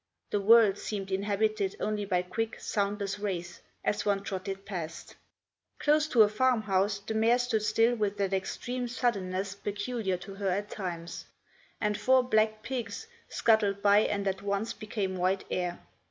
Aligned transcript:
The 0.31 0.39
world 0.41 0.79
seemed 0.79 1.11
inhabited 1.11 1.75
only 1.79 2.05
by 2.05 2.23
quick, 2.23 2.59
soundless 2.59 3.19
wraiths 3.19 3.61
as 3.83 4.03
one 4.03 4.23
trotted 4.23 4.65
past. 4.65 5.15
Close 5.77 6.07
to 6.07 6.23
a 6.23 6.27
farm 6.27 6.63
house 6.63 6.97
the 6.97 7.13
mare 7.13 7.37
stood 7.37 7.61
still 7.61 7.93
with 7.93 8.17
that 8.17 8.33
extreme 8.33 8.87
suddenness 8.87 9.53
peculiar 9.53 10.17
to 10.17 10.33
her 10.33 10.49
at 10.49 10.71
times, 10.71 11.25
and 11.79 11.95
four 11.99 12.23
black 12.23 12.63
pigs 12.63 13.05
scuttled 13.29 13.83
by 13.83 13.99
and 13.99 14.27
at 14.27 14.41
once 14.41 14.73
became 14.73 15.17
white 15.17 15.43
air. 15.51 15.77